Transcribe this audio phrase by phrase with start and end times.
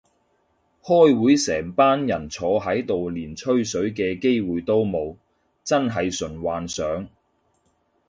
[0.83, 5.15] 開會成班人坐喺度連水吹嘅機會都冇，
[5.63, 7.07] 真係純幻想